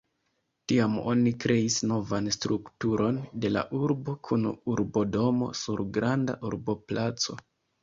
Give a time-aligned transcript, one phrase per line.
[0.71, 7.41] Tiam oni kreis novan strukturon de la urbo kun urbodomo sur granda urboplaco.